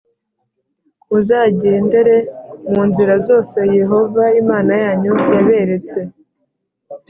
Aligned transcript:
Muzagendere 1.09 2.15
mu 2.71 2.81
nzira 2.89 3.13
zose 3.27 3.57
Yehova 3.77 4.23
Imana 4.41 4.73
yanyu 4.83 5.13
yaberetse 5.33 5.99